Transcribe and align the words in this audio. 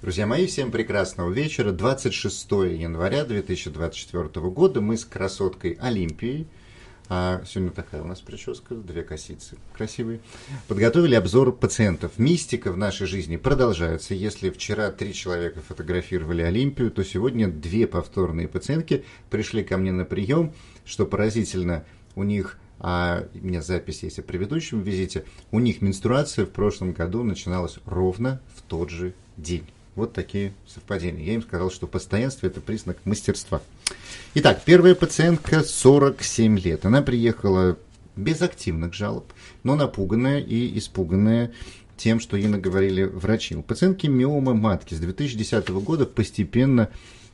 Друзья 0.00 0.28
мои, 0.28 0.46
всем 0.46 0.70
прекрасного 0.70 1.28
вечера. 1.32 1.72
26 1.72 2.50
января 2.52 3.24
2024 3.24 4.28
года 4.48 4.80
мы 4.80 4.96
с 4.96 5.04
красоткой 5.04 5.72
Олимпией, 5.72 6.46
а 7.08 7.42
сегодня 7.44 7.72
такая 7.72 8.02
у 8.02 8.04
нас 8.04 8.20
прическа, 8.20 8.76
две 8.76 9.02
косицы 9.02 9.56
красивые, 9.76 10.20
подготовили 10.68 11.16
обзор 11.16 11.50
пациентов. 11.50 12.12
Мистика 12.16 12.70
в 12.70 12.76
нашей 12.76 13.08
жизни 13.08 13.36
продолжается. 13.36 14.14
Если 14.14 14.50
вчера 14.50 14.92
три 14.92 15.12
человека 15.12 15.62
фотографировали 15.66 16.42
Олимпию, 16.42 16.92
то 16.92 17.02
сегодня 17.02 17.48
две 17.48 17.88
повторные 17.88 18.46
пациентки 18.46 19.04
пришли 19.30 19.64
ко 19.64 19.78
мне 19.78 19.90
на 19.90 20.04
прием, 20.04 20.54
что 20.84 21.06
поразительно, 21.06 21.84
у 22.14 22.22
них 22.22 22.60
а 22.78 23.24
у 23.34 23.44
меня 23.44 23.62
запись 23.62 24.04
есть 24.04 24.20
о 24.20 24.22
предыдущем 24.22 24.80
визите, 24.80 25.24
у 25.50 25.58
них 25.58 25.82
менструация 25.82 26.46
в 26.46 26.50
прошлом 26.50 26.92
году 26.92 27.24
начиналась 27.24 27.80
ровно 27.84 28.40
в 28.54 28.62
тот 28.62 28.90
же 28.90 29.14
день. 29.36 29.66
Вот 29.98 30.12
такие 30.12 30.52
совпадения. 30.68 31.24
Я 31.24 31.34
им 31.34 31.42
сказал, 31.42 31.72
что 31.72 31.88
постоянство– 31.88 32.46
это 32.48 32.60
признак 32.60 32.98
мастерства. 33.04 33.60
Итак, 34.34 34.62
первая 34.64 34.94
пациентка 34.94 35.64
47 35.64 36.56
лет. 36.60 36.86
Она 36.86 37.02
приехала 37.02 37.76
без 38.14 38.40
активных 38.40 38.94
жалоб, 38.94 39.32
но 39.64 39.74
напуганная 39.74 40.38
и 40.38 40.78
испуганная 40.78 41.50
тем, 41.96 42.20
что 42.20 42.36
ей 42.36 42.46
наговорили 42.46 43.02
врачи. 43.02 43.56
У 43.56 43.62
пациентки 43.64 44.06
миома 44.06 44.54
матки 44.54 44.94
с 44.94 45.00
2010 45.00 45.68
года 45.70 46.06
постепенно 46.06 46.90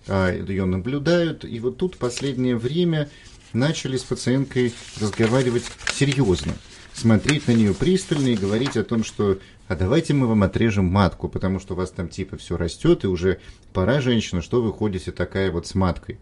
а, 0.08 0.32
ее 0.32 0.64
наблюдают. 0.64 1.44
И 1.44 1.60
вот 1.60 1.76
тут 1.76 1.98
последнее 1.98 2.56
время 2.56 3.10
начали 3.52 3.98
с 3.98 4.04
пациенткой 4.04 4.72
разговаривать 5.02 5.64
серьезно, 5.92 6.54
смотреть 6.94 7.48
на 7.48 7.52
нее 7.52 7.74
пристально 7.74 8.28
и 8.28 8.36
говорить 8.36 8.76
о 8.76 8.84
том, 8.84 9.04
что 9.04 9.38
а 9.66 9.76
давайте 9.76 10.14
мы 10.14 10.26
вам 10.26 10.42
отрежем 10.42 10.86
матку, 10.86 11.28
потому 11.28 11.58
что 11.58 11.74
у 11.74 11.76
вас 11.76 11.90
там 11.90 12.08
типа 12.08 12.36
все 12.36 12.56
растет, 12.56 13.04
и 13.04 13.08
уже 13.08 13.40
пора, 13.72 14.00
женщина, 14.00 14.42
что 14.42 14.62
вы 14.62 14.72
ходите 14.72 15.10
такая 15.10 15.50
вот 15.50 15.66
с 15.66 15.74
маткой. 15.74 16.18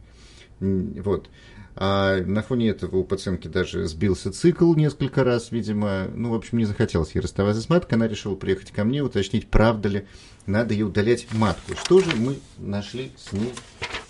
Вот. 0.60 1.28
А 1.74 2.22
на 2.22 2.42
фоне 2.42 2.68
этого 2.68 2.96
у 2.96 3.04
пациентки 3.04 3.48
даже 3.48 3.86
сбился 3.86 4.30
цикл 4.30 4.74
несколько 4.74 5.24
раз, 5.24 5.50
видимо. 5.50 6.06
Ну, 6.14 6.30
в 6.30 6.34
общем, 6.34 6.58
не 6.58 6.66
захотелось 6.66 7.14
ей 7.14 7.20
расставаться 7.22 7.62
с 7.62 7.68
маткой. 7.68 7.94
Она 7.94 8.08
решила 8.08 8.34
приехать 8.34 8.70
ко 8.70 8.84
мне, 8.84 9.02
уточнить, 9.02 9.48
правда 9.48 9.88
ли 9.88 10.06
надо 10.46 10.74
ей 10.74 10.82
удалять 10.82 11.26
матку. 11.32 11.74
Что 11.82 12.00
же 12.00 12.14
мы 12.16 12.38
нашли 12.58 13.10
с 13.16 13.32
ней 13.32 13.52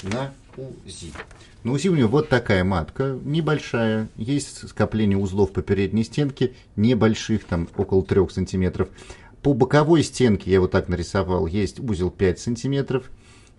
на 0.02 0.32
УЗИ? 0.56 1.12
На 1.64 1.72
УЗИ 1.72 1.88
у 1.88 1.94
нее 1.94 2.06
вот 2.06 2.28
такая 2.28 2.64
матка, 2.64 3.18
небольшая. 3.24 4.08
Есть 4.16 4.68
скопление 4.68 5.16
узлов 5.16 5.52
по 5.52 5.62
передней 5.62 6.04
стенке, 6.04 6.52
небольших, 6.76 7.44
там 7.44 7.68
около 7.76 8.02
3 8.04 8.28
сантиметров. 8.30 8.88
По 9.42 9.54
боковой 9.54 10.02
стенке, 10.02 10.50
я 10.50 10.60
вот 10.60 10.70
так 10.70 10.88
нарисовал, 10.88 11.46
есть 11.46 11.80
узел 11.80 12.10
5 12.10 12.38
сантиметров 12.38 13.10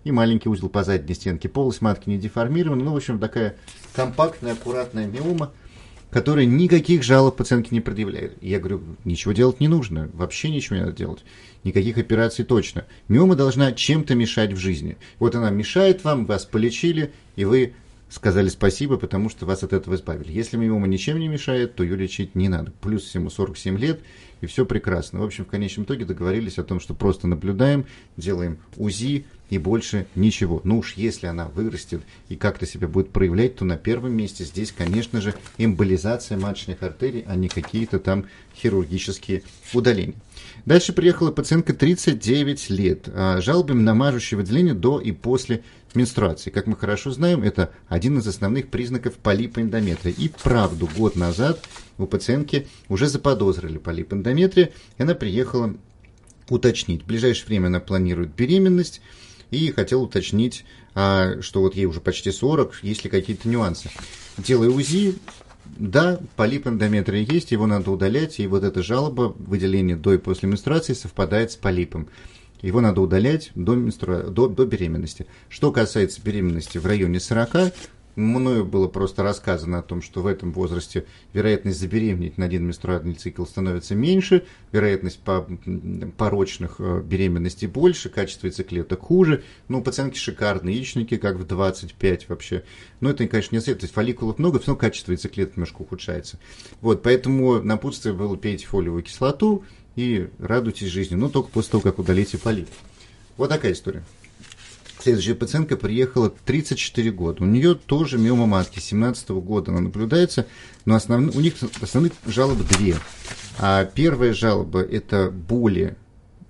и 0.04 0.12
маленький 0.12 0.48
узел 0.48 0.68
по 0.68 0.84
задней 0.84 1.14
стенке. 1.14 1.48
Полость 1.48 1.80
матки 1.80 2.08
не 2.08 2.18
деформирована. 2.18 2.84
Ну, 2.84 2.92
в 2.92 2.96
общем, 2.96 3.18
такая 3.18 3.56
компактная, 3.94 4.52
аккуратная 4.52 5.06
миома, 5.06 5.52
которая 6.10 6.44
никаких 6.44 7.02
жалоб 7.02 7.36
пациентке 7.36 7.70
не 7.72 7.80
предъявляет. 7.80 8.40
Я 8.42 8.60
говорю, 8.60 8.82
ничего 9.04 9.32
делать 9.32 9.60
не 9.60 9.68
нужно, 9.68 10.10
вообще 10.12 10.50
ничего 10.50 10.76
не 10.76 10.82
надо 10.82 10.96
делать. 10.96 11.24
Никаких 11.64 11.98
операций 11.98 12.44
точно. 12.44 12.84
Миома 13.08 13.34
должна 13.34 13.72
чем-то 13.72 14.14
мешать 14.14 14.52
в 14.52 14.58
жизни. 14.58 14.96
Вот 15.18 15.34
она 15.34 15.50
мешает 15.50 16.04
вам, 16.04 16.26
вас 16.26 16.44
полечили, 16.44 17.10
и 17.36 17.44
вы 17.44 17.72
сказали 18.10 18.48
спасибо, 18.48 18.96
потому 18.96 19.28
что 19.28 19.46
вас 19.46 19.62
от 19.62 19.72
этого 19.72 19.94
избавили. 19.94 20.30
Если 20.30 20.56
миома 20.56 20.86
ничем 20.86 21.18
не 21.18 21.26
мешает, 21.26 21.74
то 21.74 21.82
ее 21.82 21.96
лечить 21.96 22.34
не 22.34 22.48
надо. 22.48 22.72
Плюс 22.80 23.12
ему 23.14 23.30
47 23.30 23.78
лет, 23.78 24.00
и 24.40 24.46
все 24.46 24.66
прекрасно. 24.66 25.20
В 25.20 25.24
общем, 25.24 25.44
в 25.44 25.48
конечном 25.48 25.84
итоге 25.84 26.04
договорились 26.04 26.58
о 26.58 26.64
том, 26.64 26.80
что 26.80 26.94
просто 26.94 27.26
наблюдаем, 27.26 27.86
делаем 28.16 28.58
УЗИ 28.76 29.24
и 29.50 29.58
больше 29.58 30.06
ничего. 30.14 30.60
Ну 30.64 30.78
уж 30.78 30.94
если 30.94 31.26
она 31.26 31.48
вырастет 31.48 32.02
и 32.28 32.36
как-то 32.36 32.66
себя 32.66 32.88
будет 32.88 33.10
проявлять, 33.10 33.56
то 33.56 33.64
на 33.64 33.76
первом 33.76 34.14
месте 34.14 34.44
здесь, 34.44 34.72
конечно 34.72 35.20
же, 35.20 35.34
эмболизация 35.58 36.38
маточных 36.38 36.82
артерий, 36.82 37.24
а 37.26 37.36
не 37.36 37.48
какие-то 37.48 37.98
там 37.98 38.26
хирургические 38.56 39.42
удаления. 39.72 40.14
Дальше 40.66 40.94
приехала 40.94 41.30
пациентка 41.30 41.74
39 41.74 42.70
лет. 42.70 43.08
А, 43.08 43.40
жалобами 43.42 43.82
на 43.82 43.94
мажущее 43.94 44.38
выделение 44.38 44.72
до 44.72 44.98
и 44.98 45.12
после 45.12 45.62
менструации. 45.94 46.50
Как 46.50 46.66
мы 46.66 46.74
хорошо 46.76 47.10
знаем, 47.10 47.42
это 47.42 47.70
один 47.86 48.18
из 48.18 48.26
основных 48.26 48.68
признаков 48.68 49.14
полипа 49.14 49.60
эндометрия. 49.60 50.14
И 50.16 50.28
правду, 50.42 50.88
год 50.96 51.16
назад 51.16 51.60
у 51.98 52.06
пациентки 52.06 52.66
уже 52.88 53.08
заподозрили 53.08 53.76
полип 53.76 54.14
эндометрия, 54.14 54.70
и 54.96 55.02
она 55.02 55.14
приехала 55.14 55.74
уточнить. 56.48 57.02
В 57.02 57.06
ближайшее 57.06 57.46
время 57.46 57.66
она 57.66 57.80
планирует 57.80 58.34
беременность 58.34 59.02
и 59.50 59.70
хотела 59.70 60.00
уточнить, 60.00 60.64
а, 60.94 61.42
что 61.42 61.60
вот 61.60 61.76
ей 61.76 61.84
уже 61.84 62.00
почти 62.00 62.30
40, 62.32 62.82
есть 62.82 63.04
ли 63.04 63.10
какие-то 63.10 63.48
нюансы. 63.48 63.90
Делая 64.38 64.70
УЗИ, 64.70 65.16
да, 65.66 66.20
полип 66.36 66.66
эндометрия 66.66 67.22
есть, 67.22 67.52
его 67.52 67.66
надо 67.66 67.90
удалять, 67.90 68.38
и 68.38 68.46
вот 68.46 68.64
эта 68.64 68.82
жалоба, 68.82 69.34
выделение 69.38 69.96
до 69.96 70.14
и 70.14 70.18
после 70.18 70.48
менструации 70.48 70.92
совпадает 70.92 71.52
с 71.52 71.56
полипом. 71.56 72.08
Его 72.62 72.80
надо 72.80 73.00
удалять 73.00 73.50
до, 73.54 73.74
менструа... 73.74 74.22
до, 74.22 74.48
до 74.48 74.64
беременности. 74.64 75.26
Что 75.48 75.70
касается 75.72 76.22
беременности 76.22 76.78
в 76.78 76.86
районе 76.86 77.20
40, 77.20 77.74
мною 78.16 78.64
было 78.64 78.88
просто 78.88 79.22
рассказано 79.22 79.78
о 79.78 79.82
том, 79.82 80.02
что 80.02 80.22
в 80.22 80.26
этом 80.26 80.52
возрасте 80.52 81.06
вероятность 81.32 81.78
забеременеть 81.78 82.38
на 82.38 82.46
один 82.46 82.66
менструальный 82.66 83.14
цикл 83.14 83.44
становится 83.44 83.94
меньше, 83.94 84.44
вероятность 84.72 85.20
по 85.20 85.48
порочных 86.16 86.76
э, 86.78 87.02
беременностей 87.02 87.66
больше, 87.66 88.08
качество 88.08 88.46
яйцеклеток 88.46 89.00
хуже. 89.00 89.42
Ну, 89.68 89.82
пациентки 89.82 90.18
шикарные, 90.18 90.76
яичники 90.76 91.16
как 91.16 91.36
в 91.36 91.46
25 91.46 92.28
вообще. 92.28 92.64
Но 93.00 93.10
это, 93.10 93.26
конечно, 93.26 93.54
не 93.54 93.60
совет. 93.60 93.80
То 93.80 93.84
есть 93.84 93.94
фолликулов 93.94 94.38
много, 94.38 94.60
но 94.66 94.76
качество 94.76 95.12
яйцеклеток 95.12 95.56
немножко 95.56 95.82
ухудшается. 95.82 96.38
Вот, 96.80 97.02
поэтому 97.02 97.62
напутствие 97.62 98.14
было 98.14 98.36
пейте 98.36 98.66
фолиевую 98.66 99.02
кислоту 99.02 99.64
и 99.96 100.28
радуйтесь 100.38 100.88
жизни. 100.88 101.14
Но 101.14 101.28
только 101.28 101.50
после 101.50 101.72
того, 101.72 101.82
как 101.82 101.98
удалите 101.98 102.38
полип. 102.38 102.68
Вот 103.36 103.48
такая 103.48 103.72
история. 103.72 104.02
Следующая 105.00 105.34
пациентка 105.34 105.76
приехала 105.76 106.30
34 106.30 107.10
года. 107.10 107.42
У 107.42 107.46
нее 107.46 107.74
тоже 107.74 108.16
миома 108.18 108.46
матки 108.46 108.78
17 108.78 109.28
года 109.30 109.70
она 109.70 109.80
наблюдается, 109.80 110.46
но 110.84 110.94
основ... 110.94 111.34
у 111.34 111.40
них 111.40 111.54
основных 111.80 112.12
жалоб 112.26 112.58
две. 112.78 112.96
А 113.58 113.84
первая 113.84 114.32
жалоба– 114.32 114.80
это 114.82 115.30
боли 115.30 115.96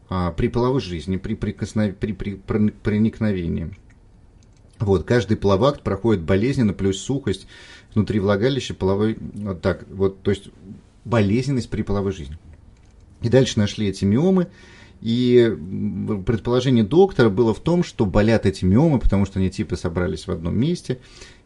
а, 0.08 0.30
при 0.30 0.48
половой 0.48 0.80
жизни, 0.80 1.16
при, 1.16 1.34
прикоснов... 1.34 1.96
при, 1.96 2.12
при 2.12 2.34
проникновении. 2.36 3.74
Вот, 4.78 5.04
каждый 5.04 5.36
половакт 5.36 5.82
проходит 5.82 6.22
болезненно, 6.22 6.72
плюс 6.72 6.98
сухость 6.98 7.46
внутри 7.94 8.20
влагалища, 8.20 8.74
половой, 8.74 9.16
вот 9.18 9.62
так, 9.62 9.84
вот, 9.88 10.22
то 10.22 10.30
есть 10.30 10.50
болезненность 11.04 11.70
при 11.70 11.82
половой 11.82 12.12
жизни. 12.12 12.36
И 13.22 13.28
дальше 13.28 13.58
нашли 13.58 13.88
эти 13.88 14.04
миомы, 14.04 14.48
и 15.04 15.54
предположение 16.24 16.82
доктора 16.82 17.28
было 17.28 17.52
в 17.52 17.60
том, 17.60 17.84
что 17.84 18.06
болят 18.06 18.46
эти 18.46 18.64
миомы, 18.64 18.98
потому 18.98 19.26
что 19.26 19.38
они 19.38 19.50
типа 19.50 19.76
собрались 19.76 20.26
в 20.26 20.30
одном 20.30 20.58
месте. 20.58 20.98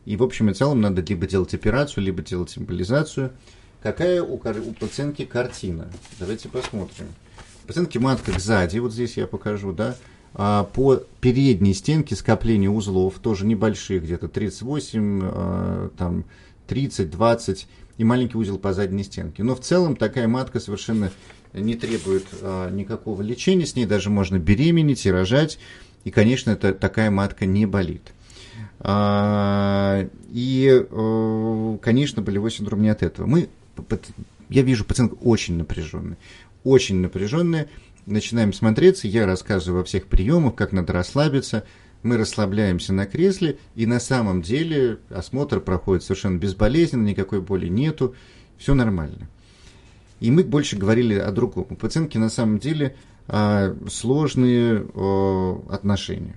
И 0.05 0.17
в 0.17 0.23
общем 0.23 0.49
и 0.49 0.55
целом 0.55 0.81
надо 0.81 1.03
либо 1.03 1.27
делать 1.27 1.53
операцию, 1.55 2.05
либо 2.05 2.23
делать 2.23 2.57
эмболизацию. 2.57 3.33
Какая 3.83 4.23
у, 4.23 4.35
у 4.35 4.73
пациентки 4.79 5.25
картина? 5.25 5.91
Давайте 6.21 6.49
посмотрим. 6.49 7.07
У 7.65 7.67
пациентки 7.67 7.99
матка 7.99 8.39
сзади, 8.39 8.79
вот 8.79 8.93
здесь 8.93 9.17
я 9.17 9.27
покажу, 9.27 9.73
да, 9.73 9.97
а 10.35 10.63
по 10.63 11.03
передней 11.21 11.75
стенке 11.75 12.15
скопления 12.15 12.71
узлов, 12.71 13.19
тоже 13.19 13.45
небольшие, 13.45 13.99
где-то 13.99 14.29
38, 14.29 15.21
а, 15.25 15.91
там 15.99 16.25
30, 16.69 17.11
20, 17.11 17.67
и 17.97 18.05
маленький 18.05 18.39
узел 18.39 18.59
по 18.59 18.73
задней 18.73 19.03
стенке. 19.03 19.43
Но 19.43 19.57
в 19.57 19.61
целом 19.61 19.97
такая 19.97 20.29
матка 20.29 20.61
совершенно 20.61 21.11
не 21.53 21.75
требует 21.75 22.27
а, 22.43 22.71
никакого 22.71 23.23
лечения, 23.23 23.67
с 23.67 23.77
ней 23.77 23.87
даже 23.87 24.11
можно 24.11 24.39
беременеть 24.39 25.07
и 25.07 25.11
рожать, 25.11 25.59
и, 26.05 26.11
конечно, 26.11 26.51
это, 26.51 26.73
такая 26.73 27.11
матка 27.11 27.47
не 27.47 27.67
болит. 27.67 28.03
А, 28.81 30.09
и, 30.31 30.87
а, 30.91 31.79
конечно, 31.79 32.23
болевой 32.23 32.51
синдром 32.51 32.83
не 32.83 32.89
от 32.89 33.03
этого. 33.03 33.27
Мы, 33.27 33.49
я 34.49 34.63
вижу 34.63 34.85
пациентка 34.85 35.17
очень 35.17 35.57
напряженная, 35.57 36.19
очень 36.65 36.97
напряженная, 36.97 37.69
начинаем 38.07 38.53
смотреться, 38.53 39.09
я 39.09 39.27
рассказываю 39.27 39.81
во 39.81 39.85
всех 39.85 40.07
приемах, 40.07 40.55
как 40.55 40.73
надо 40.73 40.93
расслабиться, 40.93 41.65
мы 42.03 42.17
расслабляемся 42.17 42.93
на 42.93 43.07
кресле, 43.07 43.59
и 43.75 43.87
на 43.87 44.01
самом 44.01 44.43
деле 44.43 44.99
осмотр 45.11 45.61
проходит 45.61 46.05
совершенно 46.05 46.39
безболезненно, 46.39 47.07
никакой 47.07 47.41
боли 47.41 47.67
нету, 47.67 48.15
все 48.57 48.75
нормально. 48.75 49.29
И 50.21 50.31
мы 50.31 50.45
больше 50.45 50.77
говорили 50.77 51.15
о 51.15 51.31
другом. 51.31 51.67
У 51.71 51.77
пациентки 51.77 52.19
на 52.19 52.29
самом 52.29 52.59
деле 52.59 52.97
а, 53.29 53.77
сложные 53.89 54.87
отношения. 55.71 56.37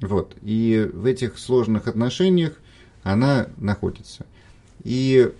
Вот. 0.00 0.36
И 0.42 0.90
в 0.92 1.06
этих 1.06 1.38
сложных 1.38 1.86
отношениях 1.86 2.60
она 3.02 3.48
находится. 3.56 4.26
И, 4.82 5.30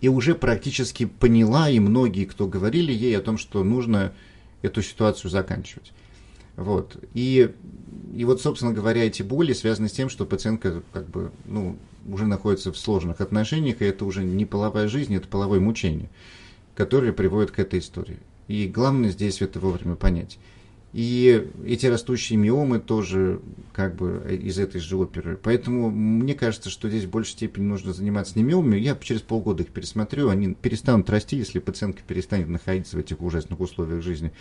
и 0.00 0.08
уже 0.08 0.34
практически 0.34 1.06
поняла, 1.06 1.68
и 1.68 1.78
многие, 1.78 2.24
кто 2.24 2.46
говорили 2.46 2.92
ей 2.92 3.16
о 3.18 3.22
том, 3.22 3.36
что 3.36 3.62
нужно 3.64 4.12
эту 4.62 4.82
ситуацию 4.82 5.30
заканчивать. 5.30 5.92
Вот. 6.56 6.96
И, 7.12 7.52
и 8.14 8.24
вот, 8.24 8.40
собственно 8.40 8.72
говоря, 8.72 9.04
эти 9.04 9.22
боли 9.22 9.52
связаны 9.52 9.88
с 9.88 9.92
тем, 9.92 10.08
что 10.08 10.24
пациентка 10.24 10.82
как 10.92 11.08
бы, 11.08 11.30
ну, 11.44 11.76
уже 12.08 12.26
находится 12.26 12.72
в 12.72 12.78
сложных 12.78 13.20
отношениях, 13.20 13.82
и 13.82 13.84
это 13.84 14.04
уже 14.04 14.24
не 14.24 14.46
половая 14.46 14.88
жизнь, 14.88 15.14
это 15.14 15.28
половое 15.28 15.60
мучение, 15.60 16.08
которое 16.76 17.12
приводит 17.12 17.50
к 17.50 17.58
этой 17.58 17.80
истории. 17.80 18.18
И 18.48 18.68
главное 18.68 19.10
здесь 19.10 19.42
это 19.42 19.58
вовремя 19.58 19.96
понять. 19.96 20.38
И 20.92 21.46
эти 21.66 21.86
растущие 21.86 22.38
миомы 22.38 22.78
тоже 22.78 23.40
как 23.74 23.96
бы 23.96 24.24
из 24.30 24.58
этой 24.58 24.80
же 24.80 24.96
оперы. 24.96 25.38
Поэтому 25.42 25.90
мне 25.90 26.34
кажется, 26.34 26.70
что 26.70 26.88
здесь 26.88 27.04
в 27.04 27.10
большей 27.10 27.32
степени 27.32 27.64
нужно 27.64 27.92
заниматься 27.92 28.32
не 28.36 28.42
миомами. 28.42 28.78
Я 28.78 28.96
через 28.96 29.20
полгода 29.20 29.62
их 29.62 29.70
пересмотрю, 29.70 30.30
они 30.30 30.54
перестанут 30.54 31.10
расти, 31.10 31.36
если 31.36 31.58
пациентка 31.58 32.02
перестанет 32.06 32.48
находиться 32.48 32.96
в 32.96 33.00
этих 33.00 33.20
ужасных 33.20 33.60
условиях 33.60 34.02
жизни. 34.02 34.32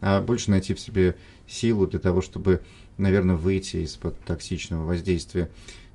А 0.00 0.20
больше 0.20 0.52
найти 0.52 0.74
в 0.74 0.78
себе 0.78 1.16
силу 1.48 1.86
для 1.88 1.98
того, 1.98 2.22
чтобы, 2.22 2.60
наверное, 2.96 3.34
выйти 3.34 3.78
из-под 3.78 4.16
токсичного 4.20 4.84
воздействия 4.84 5.50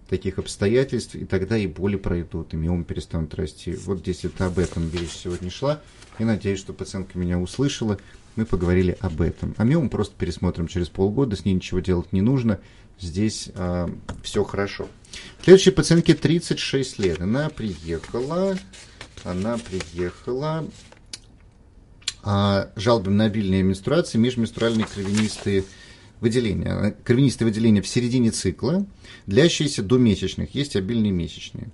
таких 0.10 0.40
обстоятельств, 0.40 1.16
и 1.16 1.26
тогда 1.26 1.58
и 1.58 1.68
боли 1.68 1.96
пройдут, 1.96 2.54
и 2.54 2.58
миомы 2.58 2.84
перестанут 2.84 3.36
расти. 3.36 3.74
Вот 3.74 4.00
здесь 4.00 4.26
это 4.26 4.48
об 4.48 4.60
этом 4.60 4.92
речь 4.92 5.12
сегодня 5.12 5.50
шла. 5.52 5.82
И 6.18 6.24
надеюсь, 6.24 6.60
что 6.60 6.74
пациентка 6.74 7.18
меня 7.18 7.40
услышала 7.40 7.98
мы 8.40 8.46
поговорили 8.46 8.98
об 9.02 9.22
этом. 9.22 9.54
А 9.58 9.66
миому 9.66 9.90
просто 9.90 10.16
пересмотрим 10.18 10.68
через 10.68 10.88
полгода, 10.88 11.36
с 11.36 11.44
ней 11.44 11.54
ничего 11.54 11.82
делать 11.82 12.14
не 12.14 12.22
нужно. 12.22 12.60
Здесь 12.98 13.50
а, 13.56 13.90
все 14.24 14.44
хорошо. 14.46 14.88
Следующей 15.44 15.72
пациентке 15.72 16.14
36 16.14 17.00
лет. 17.00 17.22
Она 17.22 17.50
приехала, 17.50 18.58
она 19.26 19.58
приехала 19.58 20.66
а, 22.24 22.72
жалобами 22.78 23.16
на 23.16 23.26
обильные 23.26 23.62
менструации, 23.62 24.18
межменструальные 24.18 24.86
кровянистые 24.86 25.66
выделения. 26.22 26.96
Кровянистые 27.04 27.48
выделения 27.48 27.82
в 27.82 27.88
середине 27.88 28.32
цикла, 28.32 28.86
длящиеся 29.26 29.84
до 29.84 29.98
месячных, 29.98 30.54
есть 30.56 30.76
обильные 30.76 31.12
месячные. 31.12 31.70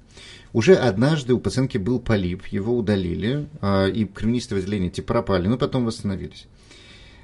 Уже 0.53 0.75
однажды 0.75 1.33
у 1.33 1.39
пациентки 1.39 1.77
был 1.77 2.00
полип, 2.00 2.45
его 2.47 2.77
удалили, 2.77 3.47
а, 3.62 3.88
и 3.88 4.06
кровянистые 4.06 4.62
выделения 4.62 4.88
эти 4.88 5.01
пропали, 5.01 5.47
но 5.47 5.57
потом 5.57 5.86
восстановились. 5.86 6.47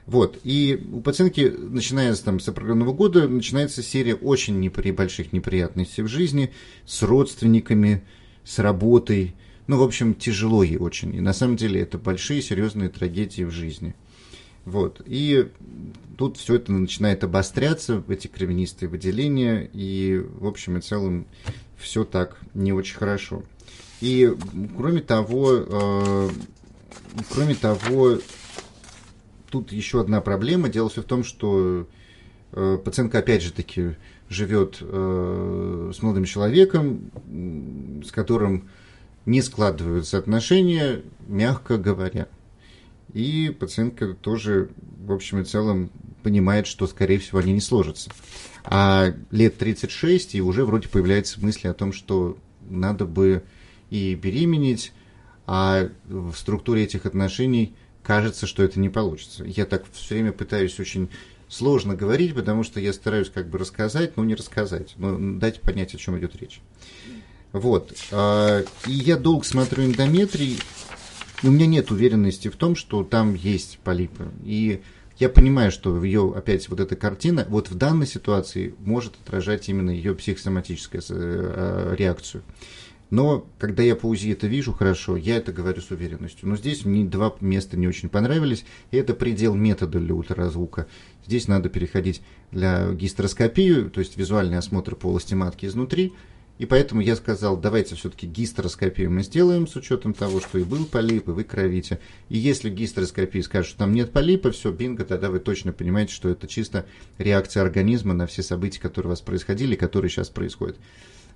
Вот. 0.05 0.39
И 0.43 0.81
у 0.91 0.99
пациентки, 0.99 1.53
начиная 1.57 2.13
с, 2.13 2.19
там, 2.19 2.39
с 2.39 2.49
определенного 2.49 2.91
года, 2.91 3.27
начинается 3.27 3.81
серия 3.81 4.15
очень 4.15 4.59
непри... 4.59 4.91
больших 4.91 5.31
неприятностей 5.31 6.01
в 6.01 6.07
жизни 6.07 6.51
с 6.85 7.01
родственниками, 7.03 8.03
с 8.43 8.59
работой. 8.59 9.35
Ну, 9.67 9.77
в 9.77 9.83
общем, 9.83 10.13
тяжело 10.13 10.63
ей 10.63 10.77
очень. 10.77 11.15
И 11.15 11.21
на 11.21 11.33
самом 11.33 11.55
деле 11.55 11.79
это 11.79 11.97
большие 11.97 12.41
серьезные 12.41 12.89
трагедии 12.89 13.43
в 13.43 13.51
жизни. 13.51 13.95
Вот. 14.65 15.01
И 15.05 15.49
тут 16.17 16.37
все 16.37 16.55
это 16.55 16.71
начинает 16.71 17.23
обостряться, 17.23 18.03
эти 18.07 18.27
кровянистые 18.27 18.89
выделения, 18.89 19.69
и, 19.73 20.23
в 20.39 20.45
общем 20.45 20.77
и 20.77 20.81
целом, 20.81 21.25
все 21.77 22.03
так 22.03 22.37
не 22.53 22.73
очень 22.73 22.97
хорошо. 22.97 23.43
И, 24.01 24.31
кроме 24.77 25.01
того, 25.01 25.51
э, 25.53 26.29
кроме 27.31 27.55
того, 27.55 28.19
тут 29.49 29.71
еще 29.71 30.01
одна 30.01 30.21
проблема. 30.21 30.69
Дело 30.69 30.89
все 30.89 31.01
в 31.01 31.05
том, 31.05 31.23
что 31.23 31.87
э, 32.51 32.77
пациентка, 32.83 33.19
опять 33.19 33.43
же 33.43 33.51
таки, 33.51 33.95
живет 34.29 34.77
э, 34.81 35.91
с 35.93 36.01
молодым 36.01 36.25
человеком, 36.25 37.11
с 38.03 38.11
которым 38.11 38.69
не 39.25 39.41
складываются 39.41 40.17
отношения, 40.17 41.01
мягко 41.27 41.77
говоря. 41.77 42.27
И 43.13 43.55
пациентка 43.59 44.13
тоже, 44.13 44.69
в 44.99 45.11
общем 45.11 45.39
и 45.39 45.43
целом, 45.43 45.91
понимает, 46.23 46.67
что, 46.67 46.87
скорее 46.87 47.19
всего, 47.19 47.39
они 47.39 47.53
не 47.53 47.61
сложатся. 47.61 48.11
А 48.63 49.13
лет 49.31 49.57
36, 49.57 50.35
и 50.35 50.41
уже 50.41 50.65
вроде 50.65 50.87
появляются 50.87 51.41
мысли 51.41 51.67
о 51.67 51.73
том, 51.73 51.93
что 51.93 52.37
надо 52.69 53.05
бы 53.05 53.43
и 53.89 54.15
беременеть, 54.15 54.93
а 55.47 55.89
в 56.05 56.33
структуре 56.35 56.83
этих 56.83 57.05
отношений 57.05 57.75
кажется, 58.03 58.47
что 58.47 58.63
это 58.63 58.79
не 58.79 58.89
получится. 58.89 59.43
Я 59.43 59.65
так 59.65 59.83
все 59.91 60.15
время 60.15 60.31
пытаюсь 60.31 60.79
очень 60.79 61.09
сложно 61.49 61.95
говорить, 61.95 62.33
потому 62.33 62.63
что 62.63 62.79
я 62.79 62.93
стараюсь 62.93 63.29
как 63.29 63.49
бы 63.49 63.57
рассказать, 63.57 64.15
но 64.15 64.23
не 64.23 64.35
рассказать, 64.35 64.93
но 64.97 65.17
дать 65.19 65.61
понять, 65.61 65.93
о 65.93 65.97
чем 65.97 66.17
идет 66.17 66.35
речь. 66.37 66.61
Вот. 67.51 67.93
А, 68.11 68.63
и 68.87 68.91
я 68.91 69.17
долго 69.17 69.43
смотрю 69.43 69.85
эндометрий, 69.85 70.59
и 71.41 71.47
у 71.47 71.51
меня 71.51 71.65
нет 71.65 71.91
уверенности 71.91 72.47
в 72.47 72.55
том, 72.55 72.75
что 72.75 73.03
там 73.03 73.33
есть 73.33 73.79
полипы. 73.83 74.29
И 74.43 74.81
я 75.17 75.29
понимаю, 75.29 75.71
что 75.71 76.03
ее 76.03 76.33
опять 76.35 76.67
вот 76.69 76.79
эта 76.79 76.95
картина, 76.95 77.45
вот 77.49 77.69
в 77.69 77.75
данной 77.75 78.07
ситуации 78.07 78.73
может 78.79 79.15
отражать 79.23 79.69
именно 79.69 79.91
ее 79.91 80.15
психосоматическую 80.15 81.03
э, 81.07 81.95
реакцию. 81.97 82.43
Но 83.11 83.45
когда 83.59 83.83
я 83.83 83.97
по 83.97 84.07
УЗИ 84.07 84.31
это 84.31 84.47
вижу 84.47 84.71
хорошо, 84.71 85.17
я 85.17 85.35
это 85.35 85.51
говорю 85.51 85.81
с 85.81 85.91
уверенностью. 85.91 86.47
Но 86.47 86.55
здесь 86.55 86.85
мне 86.85 87.03
два 87.03 87.35
места 87.41 87.77
не 87.77 87.87
очень 87.87 88.07
понравились, 88.07 88.63
и 88.89 88.97
это 88.97 89.13
предел 89.13 89.53
метода 89.53 89.99
для 89.99 90.15
ультразвука. 90.15 90.87
Здесь 91.27 91.49
надо 91.49 91.69
переходить 91.69 92.21
для 92.51 92.91
гистероскопию, 92.93 93.91
то 93.91 93.99
есть 93.99 94.15
визуальный 94.15 94.57
осмотр 94.57 94.95
полости 94.95 95.33
матки 95.33 95.65
изнутри, 95.65 96.13
и 96.61 96.67
поэтому 96.67 97.01
я 97.01 97.15
сказал, 97.15 97.57
давайте 97.57 97.95
все-таки 97.95 98.27
гистероскопию 98.27 99.09
мы 99.09 99.23
сделаем 99.23 99.65
с 99.65 99.75
учетом 99.75 100.13
того, 100.13 100.39
что 100.39 100.59
и 100.59 100.63
был 100.63 100.85
полип, 100.85 101.27
и 101.27 101.31
вы 101.31 101.43
кровите. 101.43 101.99
И 102.29 102.37
если 102.37 102.69
гистероскопии 102.69 103.39
скажут, 103.39 103.69
что 103.69 103.79
там 103.79 103.95
нет 103.95 104.11
полипа, 104.11 104.51
все, 104.51 104.71
бинго, 104.71 105.03
тогда 105.03 105.31
вы 105.31 105.39
точно 105.39 105.73
понимаете, 105.73 106.13
что 106.13 106.29
это 106.29 106.47
чисто 106.47 106.85
реакция 107.17 107.63
организма 107.63 108.13
на 108.13 108.27
все 108.27 108.43
события, 108.43 108.79
которые 108.79 109.07
у 109.07 109.09
вас 109.09 109.21
происходили, 109.21 109.73
которые 109.73 110.11
сейчас 110.11 110.29
происходят. 110.29 110.77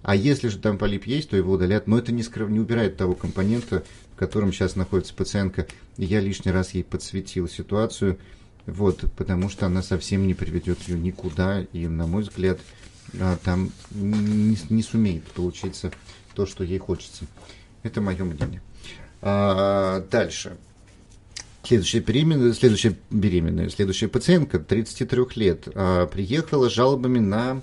А 0.03 0.15
если 0.15 0.47
же 0.47 0.59
там 0.59 0.77
полип 0.77 1.07
есть, 1.07 1.31
то 1.31 1.37
его 1.37 1.53
удалят. 1.53 1.87
Но 1.87 1.97
это 1.97 2.11
не, 2.11 2.21
скрыв... 2.21 2.51
не 2.51 2.59
убирает 2.59 2.95
того 2.95 3.15
компонента, 3.15 3.83
в 4.13 4.19
котором 4.19 4.53
сейчас 4.53 4.75
находится 4.75 5.15
пациентка. 5.15 5.65
И 5.97 6.05
я 6.05 6.19
лишний 6.19 6.51
раз 6.51 6.75
ей 6.75 6.83
подсветил 6.83 7.47
ситуацию, 7.47 8.19
вот, 8.67 9.05
потому 9.17 9.49
что 9.49 9.65
она 9.65 9.81
совсем 9.81 10.27
не 10.27 10.35
приведет 10.35 10.87
ее 10.87 10.99
никуда. 10.99 11.65
И, 11.73 11.87
на 11.87 12.05
мой 12.05 12.21
взгляд, 12.21 12.59
там 13.43 13.71
не, 13.91 14.57
не 14.69 14.83
сумеет 14.83 15.23
получиться 15.25 15.91
то, 16.33 16.45
что 16.45 16.63
ей 16.63 16.79
хочется. 16.79 17.25
Это 17.83 18.01
мое 18.01 18.23
мнение. 18.23 18.61
А, 19.21 20.05
дальше. 20.11 20.57
Следующая 21.63 21.99
беременная, 21.99 22.53
следующая 22.53 22.95
беременная, 23.09 23.69
следующая 23.69 24.07
пациентка, 24.07 24.59
33 24.59 25.23
лет, 25.35 25.67
а, 25.73 26.05
приехала 26.05 26.69
с 26.69 26.73
жалобами 26.73 27.19
на 27.19 27.61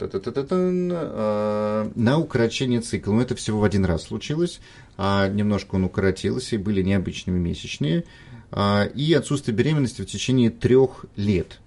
а, 0.00 1.90
на 1.94 2.18
укорочение 2.18 2.80
цикла. 2.80 3.12
Но 3.12 3.22
это 3.22 3.34
всего 3.34 3.60
в 3.60 3.64
один 3.64 3.84
раз 3.84 4.04
случилось. 4.04 4.60
А 4.96 5.28
немножко 5.28 5.76
он 5.76 5.84
укоротился, 5.84 6.56
и 6.56 6.58
были 6.58 6.82
необычными 6.82 7.38
месячные. 7.38 8.04
А, 8.50 8.84
и 8.84 9.12
отсутствие 9.12 9.56
беременности 9.56 10.02
в 10.02 10.06
течение 10.06 10.50
трех 10.50 11.06
лет. 11.16 11.60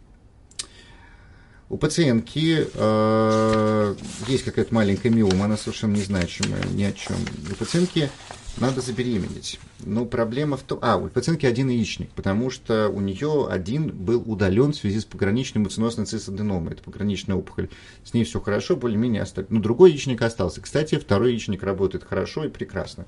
У 1.72 1.78
пациентки 1.78 2.68
э, 2.74 3.96
есть 4.28 4.44
какая-то 4.44 4.76
маленькая 4.76 5.10
миома, 5.10 5.46
она 5.46 5.56
совершенно 5.56 5.96
незначимая, 5.96 6.62
ни 6.74 6.84
о 6.84 6.92
чем. 6.92 7.16
У 7.50 7.56
пациентки 7.56 8.10
надо 8.58 8.82
забеременеть. 8.82 9.58
Но 9.80 10.04
проблема 10.04 10.58
в 10.58 10.64
том... 10.64 10.80
А, 10.82 10.98
у 10.98 11.08
пациентки 11.08 11.46
один 11.46 11.70
яичник, 11.70 12.10
потому 12.10 12.50
что 12.50 12.90
у 12.90 13.00
нее 13.00 13.48
один 13.50 13.88
был 13.88 14.22
удален 14.30 14.74
в 14.74 14.76
связи 14.76 15.00
с 15.00 15.06
пограничной 15.06 15.62
муцинозной 15.62 16.06
цистоденомой. 16.06 16.74
Это 16.74 16.84
пограничная 16.84 17.38
опухоль. 17.38 17.70
С 18.04 18.14
ней 18.14 18.26
все 18.26 18.42
хорошо, 18.42 18.76
более-менее 18.76 19.22
осталось. 19.22 19.50
Но 19.50 19.62
другой 19.62 19.92
яичник 19.92 20.22
остался. 20.24 20.60
Кстати, 20.60 21.00
второй 21.00 21.32
яичник 21.32 21.64
работает 21.64 22.04
хорошо 22.04 22.44
и 22.44 22.50
прекрасно. 22.50 23.06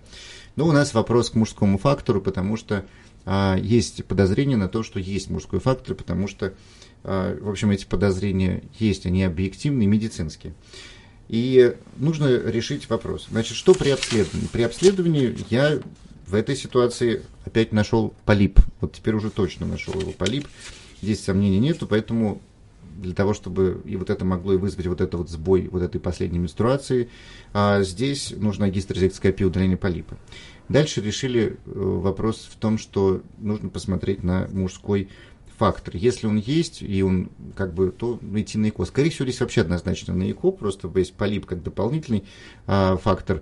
Но 0.55 0.65
у 0.65 0.71
нас 0.71 0.93
вопрос 0.93 1.31
к 1.31 1.35
мужскому 1.35 1.77
фактору, 1.77 2.21
потому 2.21 2.55
что 2.55 2.85
а, 3.25 3.57
есть 3.57 4.05
подозрение 4.05 4.57
на 4.57 4.67
то, 4.67 4.83
что 4.83 4.99
есть 4.99 5.29
мужской 5.29 5.59
фактор, 5.59 5.95
потому 5.95 6.27
что, 6.27 6.53
в 7.03 7.49
общем, 7.49 7.71
эти 7.71 7.85
подозрения 7.85 8.63
есть, 8.79 9.05
они 9.05 9.23
объективные, 9.23 9.87
медицинские. 9.87 10.53
И 11.29 11.75
нужно 11.97 12.27
решить 12.27 12.89
вопрос. 12.89 13.27
Значит, 13.29 13.55
что 13.55 13.73
при 13.73 13.89
обследовании? 13.89 14.47
При 14.51 14.61
обследовании 14.63 15.35
я 15.49 15.79
в 16.27 16.35
этой 16.35 16.55
ситуации 16.55 17.21
опять 17.45 17.71
нашел 17.71 18.13
полип. 18.25 18.59
Вот 18.81 18.93
теперь 18.93 19.15
уже 19.15 19.29
точно 19.29 19.65
нашел 19.65 19.99
его 19.99 20.11
полип. 20.11 20.47
Здесь 21.01 21.23
сомнений 21.23 21.59
нету, 21.59 21.87
поэтому 21.87 22.41
для 22.97 23.13
того, 23.13 23.33
чтобы 23.33 23.81
и 23.85 23.95
вот 23.95 24.09
это 24.09 24.23
могло 24.25 24.53
и 24.53 24.57
вызвать 24.57 24.87
вот 24.87 25.01
этот 25.01 25.15
вот 25.15 25.29
сбой 25.29 25.67
вот 25.71 25.81
этой 25.81 25.99
последней 25.99 26.39
менструации, 26.39 27.09
а 27.53 27.81
здесь 27.83 28.33
нужна 28.35 28.69
гистерозектоскопия 28.69 29.47
удаления 29.47 29.77
полипа. 29.77 30.17
Дальше 30.69 31.01
решили 31.01 31.57
э, 31.65 31.71
вопрос 31.73 32.47
в 32.49 32.55
том, 32.55 32.77
что 32.77 33.21
нужно 33.39 33.69
посмотреть 33.69 34.23
на 34.23 34.47
мужской 34.51 35.09
фактор. 35.57 35.95
Если 35.95 36.27
он 36.27 36.37
есть, 36.37 36.81
и 36.81 37.03
он 37.03 37.29
как 37.55 37.73
бы, 37.73 37.91
то 37.91 38.19
идти 38.35 38.57
на 38.57 38.69
ЭКО. 38.69 38.85
Скорее 38.85 39.09
всего, 39.09 39.25
здесь 39.25 39.41
вообще 39.41 39.61
однозначно 39.61 40.13
на 40.13 40.29
ЭКО, 40.29 40.51
просто 40.51 40.91
есть 40.95 41.13
полип 41.13 41.45
как 41.45 41.63
дополнительный 41.63 42.23
а, 42.67 42.97
фактор, 42.97 43.41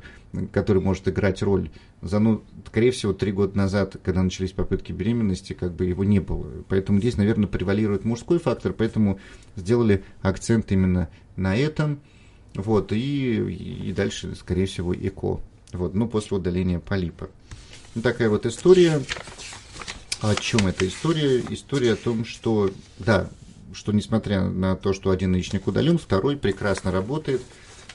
который 0.51 0.81
может 0.81 1.07
играть 1.07 1.41
роль. 1.41 1.69
За, 2.01 2.19
ну, 2.19 2.43
скорее 2.67 2.91
всего, 2.91 3.13
три 3.13 3.31
года 3.31 3.57
назад, 3.57 3.97
когда 4.03 4.23
начались 4.23 4.51
попытки 4.51 4.91
беременности, 4.91 5.53
как 5.53 5.73
бы 5.73 5.85
его 5.85 6.03
не 6.03 6.19
было. 6.19 6.47
Поэтому 6.67 6.99
здесь, 6.99 7.17
наверное, 7.17 7.47
превалирует 7.47 8.05
мужской 8.05 8.39
фактор, 8.39 8.73
поэтому 8.73 9.19
сделали 9.55 10.03
акцент 10.21 10.71
именно 10.71 11.09
на 11.35 11.55
этом. 11.55 11.99
Вот, 12.53 12.91
и, 12.91 13.35
и 13.37 13.93
дальше, 13.93 14.35
скорее 14.35 14.65
всего, 14.65 14.93
ЭКО. 14.93 15.39
Вот, 15.73 15.93
ну, 15.93 16.07
после 16.07 16.37
удаления 16.37 16.79
полипа. 16.79 17.29
Ну, 17.95 18.01
такая 18.01 18.29
вот 18.29 18.45
история. 18.45 19.01
О 20.21 20.35
чем 20.35 20.67
эта 20.67 20.87
история? 20.87 21.43
История 21.49 21.93
о 21.93 21.95
том, 21.95 22.25
что, 22.25 22.71
да, 22.99 23.27
что 23.73 23.91
несмотря 23.91 24.43
на 24.43 24.75
то, 24.75 24.93
что 24.93 25.09
один 25.09 25.33
яичник 25.33 25.65
удален, 25.65 25.97
второй 25.97 26.37
прекрасно 26.37 26.91
работает, 26.91 27.41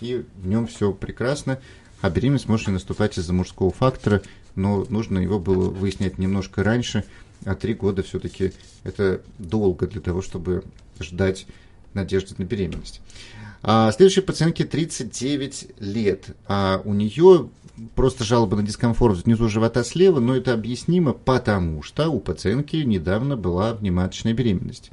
и 0.01 0.25
в 0.35 0.49
нем 0.49 0.67
все 0.67 0.93
прекрасно, 0.93 1.61
а 2.01 2.11
беременность 2.11 2.49
может 2.49 2.67
не 2.67 2.73
наступать 2.73 3.17
из-за 3.17 3.33
мужского 3.33 3.71
фактора, 3.71 4.23
но 4.57 4.85
нужно 4.89 5.21
его 5.21 5.39
было 5.39 5.71
выяснять 5.71 6.19
немножко 6.19 6.65
раньше, 6.65 7.05
а 7.45 7.55
три 7.55 7.75
года 7.75 8.03
все-таки 8.03 8.53
это 8.83 9.23
долго 9.39 9.87
для 9.87 10.01
того, 10.01 10.21
чтобы 10.21 10.65
ждать 10.99 11.47
надежды 11.95 12.35
на 12.39 12.43
беременность. 12.43 13.03
А 13.69 13.91
следующей 13.91 14.21
пациентке 14.21 14.65
39 14.65 15.81
лет, 15.81 16.37
а 16.47 16.81
у 16.85 16.95
нее 16.95 17.51
просто 17.97 18.23
жалоба 18.23 18.55
на 18.55 18.63
дискомфорт 18.63 19.25
внизу 19.25 19.49
живота 19.49 19.83
слева, 19.83 20.21
но 20.21 20.37
это 20.37 20.55
объяснимо, 20.55 21.13
потому 21.13 21.83
что 21.83 22.09
у 22.09 22.21
пациентки 22.21 22.77
недавно 22.77 23.37
была 23.37 23.75
внематочная 23.75 24.35
беременность. 24.35 24.93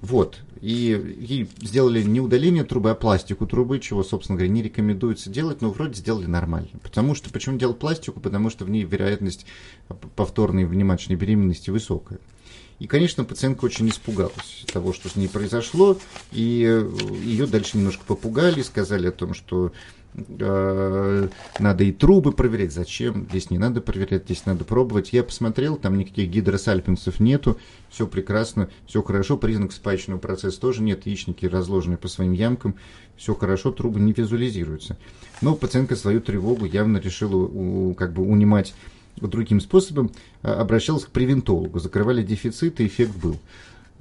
Вот. 0.00 0.38
И 0.62 1.16
ей 1.20 1.50
сделали 1.60 2.02
не 2.02 2.18
удаление 2.22 2.64
трубы, 2.64 2.92
а 2.92 2.94
пластику 2.94 3.46
трубы, 3.46 3.78
чего, 3.78 4.02
собственно 4.02 4.38
говоря, 4.38 4.54
не 4.54 4.62
рекомендуется 4.62 5.28
делать, 5.28 5.60
но 5.60 5.68
вроде 5.68 5.96
сделали 5.96 6.24
нормально. 6.24 6.70
Потому 6.82 7.14
что, 7.14 7.28
почему 7.28 7.58
делать 7.58 7.78
пластику? 7.78 8.20
Потому 8.20 8.48
что 8.48 8.64
в 8.64 8.70
ней 8.70 8.84
вероятность 8.84 9.44
повторной 10.16 10.64
внематочной 10.64 11.16
беременности 11.16 11.68
высокая. 11.68 12.20
И, 12.78 12.86
конечно, 12.86 13.24
пациентка 13.24 13.64
очень 13.64 13.88
испугалась 13.88 14.64
того, 14.70 14.92
что 14.92 15.08
с 15.08 15.16
ней 15.16 15.28
произошло, 15.28 15.98
и 16.30 16.86
ее 17.22 17.46
дальше 17.46 17.78
немножко 17.78 18.04
попугали, 18.04 18.60
сказали 18.60 19.06
о 19.06 19.12
том, 19.12 19.32
что 19.32 19.72
э, 20.14 21.28
надо 21.58 21.84
и 21.84 21.92
трубы 21.92 22.32
проверять. 22.32 22.74
Зачем? 22.74 23.26
Здесь 23.30 23.50
не 23.50 23.56
надо 23.56 23.80
проверять, 23.80 24.24
здесь 24.24 24.44
надо 24.44 24.64
пробовать. 24.64 25.14
Я 25.14 25.24
посмотрел, 25.24 25.76
там 25.76 25.96
никаких 25.96 26.28
гидросальпинцев 26.28 27.18
нету, 27.18 27.56
все 27.88 28.06
прекрасно, 28.06 28.68
все 28.86 29.02
хорошо, 29.02 29.38
признак 29.38 29.72
спаечного 29.72 30.18
процесса 30.18 30.60
тоже 30.60 30.82
нет, 30.82 31.06
яичники 31.06 31.46
разложены 31.46 31.96
по 31.96 32.08
своим 32.08 32.32
ямкам, 32.32 32.74
все 33.16 33.34
хорошо, 33.34 33.72
трубы 33.72 34.00
не 34.00 34.12
визуализируются. 34.12 34.98
Но 35.40 35.54
пациентка 35.54 35.96
свою 35.96 36.20
тревогу 36.20 36.66
явно 36.66 36.98
решила 36.98 37.94
как 37.94 38.12
бы 38.12 38.22
унимать 38.22 38.74
другим 39.20 39.60
способом 39.60 40.10
а, 40.42 40.60
обращалась 40.60 41.04
к 41.04 41.10
превентологу, 41.10 41.78
закрывали 41.78 42.22
дефициты, 42.22 42.86
эффект 42.86 43.16
был. 43.16 43.38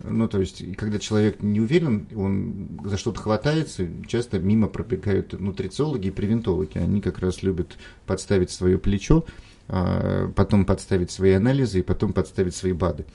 Ну, 0.03 0.27
то 0.27 0.39
есть, 0.39 0.75
когда 0.75 0.99
человек 0.99 1.41
не 1.41 1.61
уверен, 1.61 2.07
он 2.15 2.67
за 2.83 2.97
что-то 2.97 3.21
хватается, 3.21 3.87
часто 4.07 4.39
мимо 4.39 4.67
пробегают 4.67 5.39
нутрициологи 5.39 6.07
и 6.07 6.11
превентологи. 6.11 6.77
Они 6.77 6.99
как 6.99 7.19
раз 7.19 7.43
любят 7.43 7.77
подставить 8.05 8.51
свое 8.51 8.77
плечо, 8.77 9.25
а, 9.67 10.31
потом 10.35 10.65
подставить 10.65 11.11
свои 11.11 11.31
анализы 11.31 11.79
и 11.79 11.83
потом 11.83 12.13
подставить 12.13 12.55
свои 12.55 12.73
БАДы. 12.73 13.05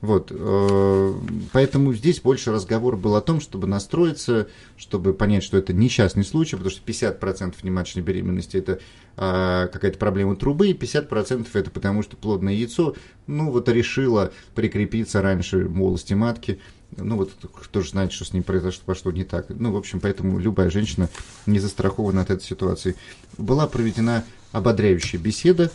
Вот, 0.00 0.32
э, 0.34 1.14
поэтому 1.52 1.92
здесь 1.92 2.20
больше 2.20 2.52
разговор 2.52 2.96
был 2.96 3.16
о 3.16 3.20
том, 3.20 3.40
чтобы 3.40 3.66
настроиться, 3.66 4.48
чтобы 4.78 5.12
понять, 5.12 5.42
что 5.42 5.58
это 5.58 5.74
несчастный 5.74 6.24
случай, 6.24 6.56
потому 6.56 6.70
что 6.70 6.82
50% 6.82 7.54
внематочной 7.60 8.02
беременности 8.02 8.56
это 8.56 8.80
а, 9.18 9.66
какая-то 9.66 9.98
проблема 9.98 10.36
трубы, 10.36 10.68
и 10.68 10.72
50% 10.72 11.48
это 11.52 11.70
потому, 11.70 12.02
что 12.02 12.16
плодное 12.16 12.54
яйцо, 12.54 12.94
ну 13.26 13.50
вот 13.50 13.68
решило 13.68 14.32
прикрепиться 14.54 15.20
раньше 15.20 15.66
в 15.66 15.74
волости 15.74 16.14
матки, 16.14 16.60
ну 16.96 17.16
вот 17.16 17.32
кто 17.52 17.82
же 17.82 17.90
знает, 17.90 18.12
что 18.12 18.24
с 18.24 18.32
ним 18.32 18.42
произошло, 18.42 18.82
пошло 18.86 19.12
не 19.12 19.24
так. 19.24 19.46
Ну, 19.50 19.72
в 19.72 19.76
общем, 19.76 20.00
поэтому 20.00 20.38
любая 20.38 20.70
женщина 20.70 21.10
не 21.44 21.58
застрахована 21.58 22.22
от 22.22 22.30
этой 22.30 22.44
ситуации. 22.44 22.96
Была 23.36 23.66
проведена 23.66 24.24
ободряющая 24.52 25.20
беседа, 25.20 25.70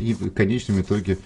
и 0.00 0.14
в 0.14 0.30
конечном 0.30 0.80
итоге 0.80 1.18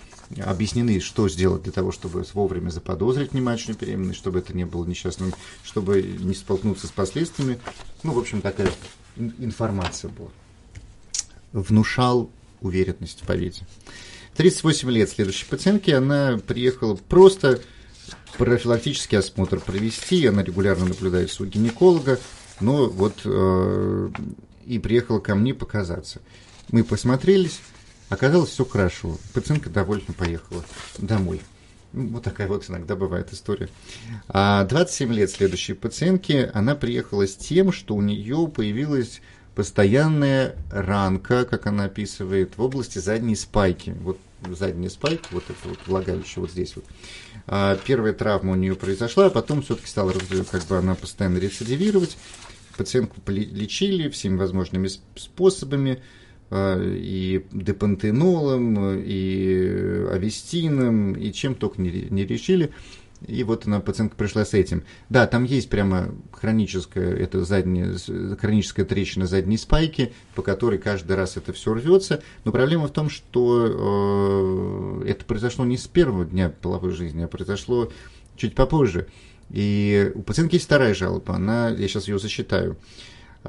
объяснены, 0.45 1.01
что 1.01 1.29
сделать 1.29 1.63
для 1.63 1.73
того, 1.73 1.93
чтобы 1.93 2.25
вовремя 2.35 2.71
заподозрить 2.71 3.33
внематочную 3.33 3.79
беременность, 3.79 4.19
чтобы 4.19 4.41
это 4.41 4.57
не 4.57 4.65
было 4.65 4.85
несчастным, 4.85 5.33
чтобы 5.63 6.03
не 6.03 6.35
столкнуться 6.35 6.87
с 6.87 6.91
последствиями. 6.91 7.59
Ну, 8.03 8.13
в 8.13 8.19
общем, 8.19 8.41
такая 8.41 8.71
информация 9.17 10.11
была. 10.11 10.31
Внушал 11.53 12.31
уверенность 12.61 13.23
в 13.23 13.27
победе. 13.27 13.63
38 14.37 14.91
лет 14.91 15.09
следующей 15.09 15.47
пациентке, 15.47 15.97
она 15.97 16.39
приехала 16.47 16.95
просто 16.95 17.61
профилактический 18.37 19.19
осмотр 19.19 19.61
провести, 19.61 20.27
она 20.27 20.43
регулярно 20.43 20.87
наблюдается 20.87 21.43
у 21.43 21.47
гинеколога, 21.47 22.21
но 22.61 22.87
вот 22.87 23.21
э, 23.25 24.11
и 24.67 24.79
приехала 24.79 25.21
ко 25.21 25.35
мне 25.35 25.55
показаться. 25.55 26.21
Мы 26.71 26.85
посмотрелись, 26.85 27.61
Оказалось, 28.09 28.51
все 28.51 28.65
хорошо. 28.65 29.19
Пациентка 29.35 29.71
довольно 29.71 30.13
поехала 30.13 30.65
домой. 30.99 31.41
Ну, 31.93 32.09
вот 32.09 32.25
такая 32.25 32.47
вот 32.47 32.69
иногда 32.69 32.95
бывает 32.95 33.33
история. 33.33 33.69
А 34.29 34.65
27 34.65 35.13
лет 35.13 35.31
следующей 35.31 35.75
пациентки, 35.75 36.51
она 36.53 36.75
приехала 36.75 37.27
с 37.27 37.35
тем, 37.35 37.73
что 37.73 37.95
у 37.95 38.03
нее 38.03 38.49
появилась 38.55 39.21
постоянная 39.55 40.57
ранка, 40.71 41.45
как 41.47 41.67
она 41.67 41.85
описывает, 41.85 42.59
в 42.59 42.63
области 42.63 42.99
задней 42.99 43.37
спайки. 43.37 43.97
Вот 44.03 44.19
задняя 44.51 44.91
спайка, 44.91 45.27
вот 45.31 45.45
это 45.49 45.69
вот 45.69 45.79
влагалище 45.87 46.41
вот 46.41 46.51
здесь 46.51 46.77
вот. 46.77 46.85
А 47.47 47.77
первая 47.77 48.13
травма 48.13 48.53
у 48.53 48.57
нее 48.57 48.75
произошла, 48.75 49.27
а 49.27 49.31
потом 49.31 49.63
все-таки 49.63 49.89
стала 49.89 50.13
как 50.13 50.65
бы 50.67 50.77
она 50.77 50.95
постоянно 50.95 51.39
рецидивировать. 51.39 52.19
Пациентку 52.77 53.21
лечили 53.29 54.11
всеми 54.11 54.37
возможными 54.37 54.91
способами. 55.17 56.03
А, 56.49 56.81
и 56.81 57.45
депантенолом, 57.53 59.01
и 59.01 60.07
авестином, 60.13 61.15
и 61.15 61.33
чем 61.33 61.55
только 61.55 61.81
не, 61.81 62.07
не 62.11 62.25
решили. 62.25 62.71
И 63.27 63.43
вот 63.45 63.67
она, 63.67 63.81
пациентка 63.81 64.17
пришла 64.17 64.45
с 64.45 64.55
этим. 64.55 64.85
Да, 65.09 65.27
там 65.27 65.45
есть 65.45 65.69
прямо 65.71 66.15
хроническая, 66.33 67.17
это 67.17 67.45
задняя, 67.45 67.97
хроническая 68.39 68.85
трещина 68.85 69.27
задней 69.27 69.57
спайки, 69.57 70.13
по 70.35 70.43
которой 70.43 70.79
каждый 70.79 71.17
раз 71.17 71.37
это 71.37 71.53
все 71.53 71.75
рвется. 71.75 72.23
Но 72.45 72.53
проблема 72.53 72.87
в 72.87 72.93
том, 72.93 73.11
что 73.11 75.03
э, 75.03 75.09
это 75.09 75.25
произошло 75.25 75.65
не 75.65 75.79
с 75.79 75.87
первого 75.87 76.25
дня 76.25 76.53
половой 76.61 76.93
жизни, 76.93 77.23
а 77.23 77.29
произошло 77.29 77.91
чуть 78.37 78.55
попозже. 78.55 79.09
И 79.51 80.13
у 80.15 80.23
пациентки 80.23 80.57
есть 80.57 80.67
вторая 80.67 80.95
жалоба, 80.95 81.35
она, 81.35 81.71
я 81.71 81.89
сейчас 81.89 82.09
ее 82.09 82.19
засчитаю. 82.19 82.77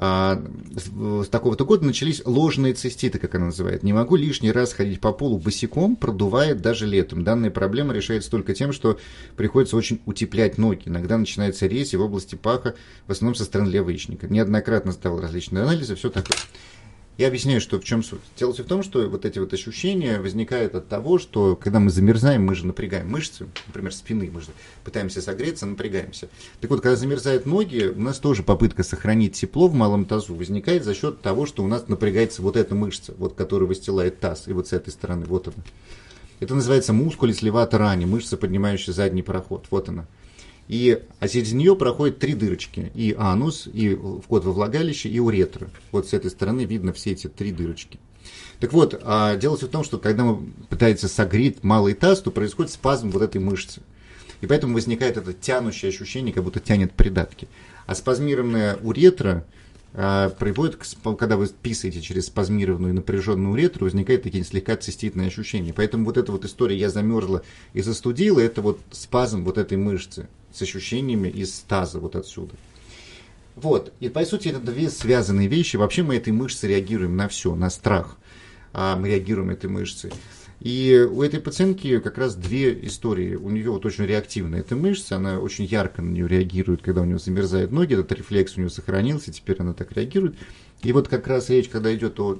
А, 0.00 0.40
с 0.76 1.28
такого-то 1.28 1.64
года 1.64 1.84
начались 1.84 2.22
ложные 2.24 2.74
циститы, 2.74 3.18
как 3.18 3.34
она 3.34 3.46
называет. 3.46 3.82
Не 3.82 3.92
могу 3.92 4.14
лишний 4.14 4.52
раз 4.52 4.72
ходить 4.72 5.00
по 5.00 5.12
полу 5.12 5.38
босиком, 5.38 5.96
продувает 5.96 6.60
даже 6.60 6.86
летом. 6.86 7.24
Данная 7.24 7.50
проблема 7.50 7.92
решается 7.92 8.30
только 8.30 8.54
тем, 8.54 8.72
что 8.72 9.00
приходится 9.36 9.76
очень 9.76 10.00
утеплять 10.06 10.56
ноги. 10.56 10.82
Иногда 10.86 11.18
начинается 11.18 11.66
резь 11.66 11.94
в 11.94 12.00
области 12.00 12.36
паха, 12.36 12.76
в 13.08 13.12
основном 13.12 13.34
со 13.34 13.44
стороны 13.44 13.70
левого 13.70 13.90
яичника. 13.90 14.28
Неоднократно 14.28 14.92
сдавал 14.92 15.20
различные 15.20 15.64
анализы, 15.64 15.96
все 15.96 16.10
такое. 16.10 16.36
Я 17.18 17.26
объясняю, 17.26 17.60
что 17.60 17.80
в 17.80 17.84
чем 17.84 18.04
суть. 18.04 18.20
Дело 18.38 18.54
в 18.54 18.62
том, 18.62 18.84
что 18.84 19.08
вот 19.08 19.24
эти 19.24 19.40
вот 19.40 19.52
ощущения 19.52 20.20
возникают 20.20 20.76
от 20.76 20.86
того, 20.86 21.18
что 21.18 21.56
когда 21.56 21.80
мы 21.80 21.90
замерзаем, 21.90 22.46
мы 22.46 22.54
же 22.54 22.64
напрягаем 22.64 23.10
мышцы, 23.10 23.48
например, 23.66 23.92
спины, 23.92 24.30
мы 24.32 24.40
же 24.40 24.46
пытаемся 24.84 25.20
согреться, 25.20 25.66
напрягаемся. 25.66 26.28
Так 26.60 26.70
вот, 26.70 26.80
когда 26.80 26.94
замерзают 26.94 27.44
ноги, 27.44 27.92
у 27.92 28.00
нас 28.00 28.20
тоже 28.20 28.44
попытка 28.44 28.84
сохранить 28.84 29.34
тепло 29.34 29.66
в 29.66 29.74
малом 29.74 30.04
тазу 30.04 30.32
возникает 30.32 30.84
за 30.84 30.94
счет 30.94 31.20
того, 31.20 31.44
что 31.44 31.64
у 31.64 31.66
нас 31.66 31.88
напрягается 31.88 32.40
вот 32.40 32.56
эта 32.56 32.76
мышца, 32.76 33.14
вот 33.18 33.34
которая 33.34 33.66
выстилает 33.66 34.20
таз, 34.20 34.46
и 34.46 34.52
вот 34.52 34.68
с 34.68 34.72
этой 34.72 34.90
стороны, 34.90 35.26
вот 35.26 35.48
она. 35.48 35.64
Это 36.38 36.54
называется 36.54 36.92
мускулис 36.92 37.42
левата 37.42 37.78
мышца, 38.06 38.36
поднимающая 38.36 38.94
задний 38.94 39.22
проход, 39.22 39.66
вот 39.70 39.88
она. 39.88 40.06
И 40.68 41.02
а 41.18 41.28
через 41.28 41.52
нее 41.52 41.74
проходят 41.74 42.18
три 42.18 42.34
дырочки. 42.34 42.92
И 42.94 43.14
анус, 43.18 43.68
и 43.72 43.94
вход 43.94 44.44
во 44.44 44.52
влагалище, 44.52 45.08
и 45.08 45.18
уретра. 45.18 45.68
Вот 45.92 46.08
с 46.08 46.12
этой 46.12 46.30
стороны 46.30 46.64
видно 46.64 46.92
все 46.92 47.12
эти 47.12 47.26
три 47.26 47.52
дырочки. 47.52 47.98
Так 48.60 48.72
вот, 48.72 49.00
а 49.02 49.36
дело 49.36 49.56
в 49.56 49.66
том, 49.68 49.82
что 49.82 49.98
когда 49.98 50.24
мы 50.24 50.52
пытаемся 50.68 51.08
согреть 51.08 51.64
малый 51.64 51.94
таз, 51.94 52.20
то 52.20 52.30
происходит 52.30 52.70
спазм 52.70 53.10
вот 53.10 53.22
этой 53.22 53.40
мышцы. 53.40 53.80
И 54.40 54.46
поэтому 54.46 54.74
возникает 54.74 55.16
это 55.16 55.32
тянущее 55.32 55.88
ощущение, 55.88 56.34
как 56.34 56.44
будто 56.44 56.60
тянет 56.60 56.92
придатки. 56.92 57.48
А 57.86 57.94
спазмированная 57.94 58.76
уретра, 58.76 59.46
а, 59.94 60.28
приводит, 60.28 60.76
к, 60.76 60.86
когда 61.16 61.36
вы 61.36 61.48
писаете 61.48 62.02
через 62.02 62.26
спазмированную 62.26 62.94
напряженную 62.94 63.52
уретру, 63.52 63.86
возникают 63.86 64.22
такие 64.22 64.44
слегка 64.44 64.76
циститные 64.76 65.28
ощущения. 65.28 65.72
Поэтому 65.72 66.04
вот 66.04 66.18
эта 66.18 66.30
вот 66.30 66.44
история 66.44 66.76
«я 66.76 66.90
замерзла 66.90 67.42
и 67.72 67.80
застудила» 67.80 68.38
это 68.38 68.60
вот 68.60 68.80
спазм 68.90 69.44
вот 69.44 69.56
этой 69.56 69.78
мышцы 69.78 70.28
с 70.52 70.62
ощущениями 70.62 71.28
из 71.28 71.52
таза 71.60 72.00
вот 72.00 72.16
отсюда. 72.16 72.54
Вот, 73.56 73.92
и 73.98 74.08
по 74.08 74.24
сути 74.24 74.48
это 74.48 74.60
две 74.60 74.88
связанные 74.88 75.48
вещи. 75.48 75.76
Вообще 75.76 76.02
мы 76.02 76.16
этой 76.16 76.32
мышцей 76.32 76.68
реагируем 76.70 77.16
на 77.16 77.28
все, 77.28 77.54
на 77.54 77.70
страх. 77.70 78.16
А 78.72 78.96
мы 78.96 79.08
реагируем 79.08 79.50
этой 79.50 79.68
мышцей. 79.68 80.12
И 80.60 81.08
у 81.08 81.22
этой 81.22 81.38
пациентки 81.38 82.00
как 82.00 82.18
раз 82.18 82.34
две 82.34 82.72
истории. 82.86 83.36
У 83.36 83.48
нее 83.50 83.70
вот 83.70 83.86
очень 83.86 84.04
реактивная 84.06 84.60
эта 84.60 84.74
мышца, 84.74 85.16
она 85.16 85.38
очень 85.38 85.64
ярко 85.64 86.02
на 86.02 86.10
нее 86.10 86.26
реагирует, 86.26 86.82
когда 86.82 87.02
у 87.02 87.04
нее 87.04 87.18
замерзают 87.18 87.70
ноги, 87.70 87.94
этот 87.94 88.10
рефлекс 88.12 88.56
у 88.56 88.60
нее 88.60 88.70
сохранился, 88.70 89.32
теперь 89.32 89.56
она 89.60 89.72
так 89.72 89.92
реагирует. 89.92 90.34
И 90.82 90.92
вот 90.92 91.08
как 91.08 91.26
раз 91.26 91.48
речь, 91.50 91.68
когда 91.68 91.94
идет 91.94 92.18
о... 92.20 92.38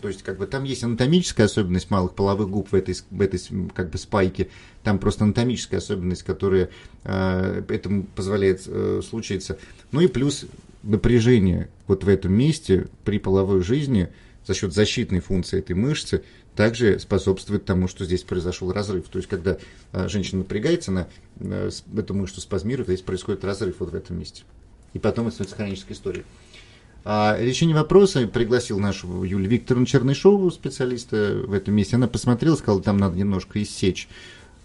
То 0.00 0.08
есть, 0.08 0.22
как 0.22 0.38
бы 0.38 0.46
там 0.46 0.64
есть 0.64 0.82
анатомическая 0.84 1.46
особенность 1.46 1.90
малых 1.90 2.14
половых 2.14 2.48
губ 2.48 2.70
в 2.70 2.74
этой, 2.74 2.96
в 3.10 3.20
этой 3.20 3.40
как 3.74 3.90
бы 3.90 3.98
спайке. 3.98 4.48
Там 4.82 4.98
просто 4.98 5.24
анатомическая 5.24 5.78
особенность, 5.78 6.22
которая 6.22 6.70
э, 7.04 7.62
этому 7.68 8.04
позволяет 8.04 8.62
э, 8.66 9.00
случиться. 9.08 9.58
Ну 9.90 10.00
и 10.00 10.06
плюс 10.06 10.46
напряжение 10.82 11.68
вот 11.86 12.04
в 12.04 12.08
этом 12.08 12.32
месте 12.32 12.86
при 13.04 13.18
половой 13.18 13.62
жизни 13.62 14.08
за 14.46 14.54
счет 14.54 14.72
защитной 14.72 15.20
функции 15.20 15.58
этой 15.58 15.74
мышцы– 15.74 16.24
также 16.56 16.98
способствует 16.98 17.64
тому, 17.64 17.88
что 17.88 18.04
здесь 18.04 18.22
произошел 18.22 18.72
разрыв. 18.72 19.08
То 19.08 19.18
есть, 19.18 19.28
когда 19.28 19.58
а, 19.92 20.08
женщина 20.08 20.40
напрягается, 20.40 20.90
на 20.90 21.08
э, 21.38 21.70
эту 21.96 22.14
мышцу 22.14 22.40
спазмирует, 22.40 22.88
здесь 22.88 23.02
происходит 23.02 23.44
разрыв 23.44 23.76
вот 23.78 23.92
в 23.92 23.94
этом 23.94 24.18
месте. 24.18 24.42
И 24.92 24.98
потом 24.98 25.26
это 25.26 25.34
становится 25.34 25.56
хронической 25.56 25.94
историей. 25.94 26.24
А 27.04 27.38
решение 27.40 27.74
вопроса 27.74 28.26
пригласил 28.26 28.78
нашу 28.78 29.22
Юлию 29.22 29.48
Викторовну 29.48 29.86
Чернышову, 29.86 30.50
специалиста 30.50 31.42
в 31.46 31.52
этом 31.52 31.74
месте. 31.74 31.96
Она 31.96 32.08
посмотрела, 32.08 32.56
сказала, 32.56 32.82
там 32.82 32.98
надо 32.98 33.16
немножко 33.16 33.62
иссечь 33.62 34.08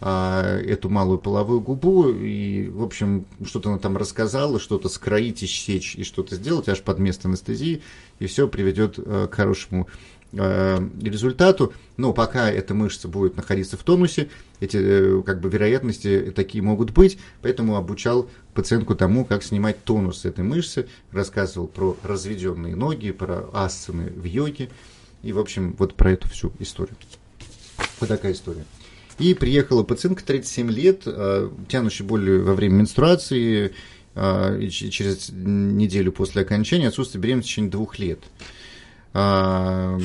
а, 0.01 0.59
эту 0.59 0.89
малую 0.89 1.17
половую 1.17 1.61
губу. 1.61 2.09
И, 2.09 2.67
в 2.67 2.83
общем, 2.83 3.25
что-то 3.45 3.69
она 3.69 3.79
там 3.79 3.95
рассказала, 3.95 4.59
что-то 4.59 4.89
скроить, 4.89 5.43
иссечь 5.43 5.95
и 5.95 6.03
что-то 6.03 6.35
сделать 6.35 6.67
аж 6.67 6.81
под 6.81 6.99
место 6.99 7.29
анестезии. 7.29 7.81
И 8.19 8.25
все 8.25 8.49
приведет 8.49 8.95
а, 8.97 9.27
к 9.27 9.33
хорошему 9.33 9.87
результату, 10.35 11.73
но 11.97 12.13
пока 12.13 12.51
эта 12.51 12.73
мышца 12.73 13.07
будет 13.07 13.37
находиться 13.37 13.77
в 13.77 13.83
тонусе, 13.83 14.29
эти 14.59 14.77
э, 14.77 15.23
как 15.25 15.39
бы 15.39 15.49
вероятности 15.49 16.33
такие 16.35 16.61
могут 16.61 16.91
быть, 16.91 17.17
поэтому 17.41 17.75
обучал 17.75 18.29
пациентку 18.53 18.95
тому, 18.95 19.25
как 19.25 19.43
снимать 19.43 19.83
тонус 19.83 20.25
этой 20.25 20.43
мышцы, 20.43 20.87
рассказывал 21.11 21.67
про 21.67 21.95
разведенные 22.03 22.75
ноги, 22.75 23.11
про 23.11 23.49
асаны 23.53 24.09
в 24.09 24.25
йоге 24.25 24.69
и, 25.23 25.31
в 25.31 25.39
общем, 25.39 25.75
вот 25.79 25.95
про 25.95 26.11
эту 26.11 26.27
всю 26.29 26.51
историю. 26.59 26.95
Вот 27.99 28.09
такая 28.09 28.33
история. 28.33 28.65
И 29.17 29.33
приехала 29.33 29.83
пациентка 29.83 30.25
37 30.25 30.69
лет, 30.71 31.03
э, 31.05 31.49
тянущая 31.69 32.05
боль 32.05 32.41
во 32.41 32.53
время 32.53 32.75
менструации, 32.75 33.73
через 34.69 35.29
неделю 35.29 36.13
после 36.13 36.43
окончания, 36.43 36.87
отсутствие 36.87 37.21
беременности 37.21 37.49
в 37.49 37.51
течение 37.51 37.71
двух 37.71 37.99
лет. 37.99 38.19
А, 39.17 39.97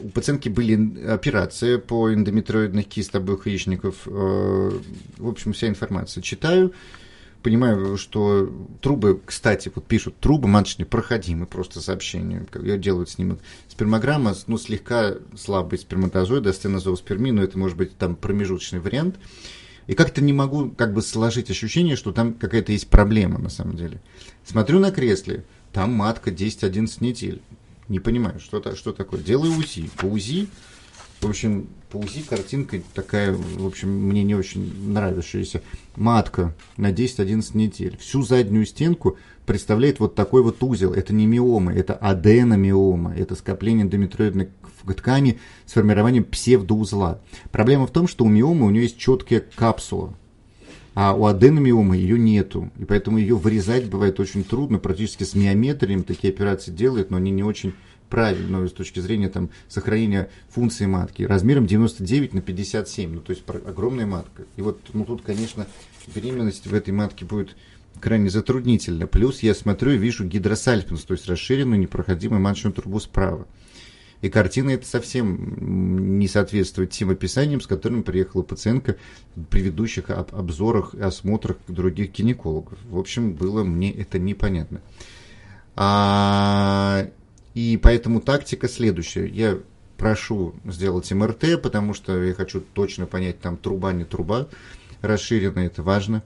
у 0.00 0.08
пациентки 0.08 0.48
были 0.48 1.06
операции 1.06 1.76
по 1.76 2.10
эндометриоидных 2.10 2.86
кист 2.86 3.14
обоих 3.14 3.46
яичников. 3.46 3.96
А, 4.06 4.70
в 5.18 5.28
общем, 5.28 5.52
вся 5.52 5.68
информация 5.68 6.22
читаю. 6.22 6.72
Понимаю, 7.42 7.98
что 7.98 8.50
трубы, 8.80 9.20
кстати, 9.26 9.70
вот 9.74 9.84
пишут, 9.84 10.16
трубы 10.20 10.48
маточные 10.48 10.86
проходимы, 10.86 11.44
просто 11.44 11.82
сообщение. 11.82 12.46
Я 12.62 12.78
делаю 12.78 13.04
снимок. 13.04 13.40
Спермограмма, 13.68 14.34
ну, 14.46 14.56
слегка 14.56 15.16
слабый 15.36 15.78
сперматозоид, 15.78 16.46
астенозооспермия, 16.46 17.34
но 17.34 17.42
это 17.42 17.58
может 17.58 17.76
быть 17.76 17.94
там 17.98 18.16
промежуточный 18.16 18.80
вариант. 18.80 19.16
И 19.86 19.92
как-то 19.92 20.22
не 20.22 20.32
могу 20.32 20.70
как 20.70 20.94
бы 20.94 21.02
сложить 21.02 21.50
ощущение, 21.50 21.96
что 21.96 22.10
там 22.10 22.32
какая-то 22.32 22.72
есть 22.72 22.88
проблема 22.88 23.38
на 23.38 23.50
самом 23.50 23.76
деле. 23.76 24.00
Смотрю 24.46 24.78
на 24.78 24.90
кресле, 24.90 25.44
там 25.74 25.92
матка 25.92 26.30
10-11 26.30 27.04
недель. 27.04 27.42
Не 27.88 28.00
понимаю, 28.00 28.40
что, 28.40 28.60
то 28.60 28.74
что 28.76 28.92
такое. 28.92 29.20
Делаю 29.20 29.52
УЗИ. 29.58 29.90
По 29.96 30.06
УЗИ, 30.06 30.48
в 31.20 31.28
общем, 31.28 31.68
по 31.90 31.98
УЗИ 31.98 32.22
картинка 32.22 32.80
такая, 32.94 33.32
в 33.32 33.66
общем, 33.66 33.90
мне 33.90 34.22
не 34.24 34.34
очень 34.34 34.90
нравящаяся. 34.90 35.62
Матка 35.96 36.54
на 36.76 36.92
10-11 36.92 37.56
недель. 37.56 37.96
Всю 37.98 38.22
заднюю 38.22 38.66
стенку 38.66 39.16
представляет 39.46 40.00
вот 40.00 40.14
такой 40.14 40.42
вот 40.42 40.62
узел. 40.62 40.92
Это 40.92 41.12
не 41.12 41.26
миома, 41.26 41.72
это 41.72 41.94
аденомиома. 41.94 43.14
Это 43.14 43.34
скопление 43.34 43.84
эндометриоидной 43.84 44.50
ткани 44.96 45.40
с 45.66 45.72
формированием 45.72 46.24
псевдоузла. 46.24 47.20
Проблема 47.52 47.86
в 47.86 47.90
том, 47.90 48.08
что 48.08 48.24
у 48.24 48.28
миомы 48.28 48.66
у 48.66 48.70
нее 48.70 48.82
есть 48.82 48.98
четкая 48.98 49.42
капсула. 49.54 50.14
А 50.94 51.12
у 51.12 51.26
аденомиомы 51.26 51.96
ее 51.96 52.18
нету, 52.18 52.70
и 52.78 52.84
поэтому 52.84 53.18
ее 53.18 53.34
вырезать 53.36 53.86
бывает 53.86 54.20
очень 54.20 54.44
трудно, 54.44 54.78
практически 54.78 55.24
с 55.24 55.34
миометрием 55.34 56.04
такие 56.04 56.32
операции 56.32 56.70
делают, 56.70 57.10
но 57.10 57.16
они 57.16 57.32
не 57.32 57.42
очень 57.42 57.74
правильно 58.08 58.64
с 58.66 58.72
точки 58.72 59.00
зрения 59.00 59.28
там, 59.28 59.50
сохранения 59.68 60.30
функции 60.48 60.86
матки. 60.86 61.24
Размером 61.24 61.66
99 61.66 62.34
на 62.34 62.40
57, 62.40 63.12
ну 63.12 63.20
то 63.20 63.30
есть 63.30 63.42
огромная 63.48 64.06
матка. 64.06 64.44
И 64.56 64.62
вот 64.62 64.80
ну, 64.92 65.04
тут, 65.04 65.22
конечно, 65.22 65.66
беременность 66.14 66.68
в 66.68 66.74
этой 66.74 66.92
матке 66.92 67.24
будет 67.24 67.56
крайне 68.00 68.30
затруднительна. 68.30 69.08
Плюс 69.08 69.42
я 69.42 69.52
смотрю 69.52 69.92
и 69.92 69.98
вижу 69.98 70.24
гидросальпинс, 70.24 71.02
то 71.02 71.14
есть 71.14 71.28
расширенную 71.28 71.80
непроходимую 71.80 72.40
маточную 72.40 72.72
трубу 72.72 73.00
справа. 73.00 73.46
И 74.24 74.30
картина 74.30 74.70
это 74.70 74.86
совсем 74.86 76.18
не 76.18 76.28
соответствует 76.28 76.88
тем 76.88 77.10
описаниям, 77.10 77.60
с 77.60 77.66
которыми 77.66 78.00
приехала 78.00 78.40
пациентка 78.40 78.96
в 79.36 79.44
предыдущих 79.44 80.08
об 80.08 80.34
обзорах 80.34 80.94
и 80.94 81.02
осмотрах 81.02 81.58
других 81.68 82.10
гинекологов. 82.12 82.78
В 82.88 82.98
общем, 82.98 83.34
было 83.34 83.64
мне 83.64 83.92
это 83.92 84.18
непонятно. 84.18 84.80
А, 85.76 87.06
и 87.52 87.78
поэтому 87.82 88.22
тактика 88.22 88.66
следующая. 88.66 89.26
Я 89.26 89.58
прошу 89.98 90.54
сделать 90.64 91.12
МРТ, 91.12 91.60
потому 91.62 91.92
что 91.92 92.22
я 92.22 92.32
хочу 92.32 92.62
точно 92.62 93.04
понять, 93.04 93.40
там 93.40 93.58
труба, 93.58 93.92
не 93.92 94.06
труба. 94.06 94.48
Расширенная, 95.02 95.66
это 95.66 95.82
важно. 95.82 96.22